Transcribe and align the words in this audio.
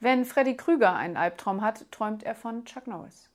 Wenn 0.00 0.24
Freddy 0.24 0.56
Krüger 0.56 0.94
einen 0.94 1.16
Albtraum 1.16 1.60
hat, 1.60 1.90
träumt 1.90 2.22
er 2.22 2.36
von 2.36 2.64
Chuck 2.64 2.86
Norris. 2.86 3.30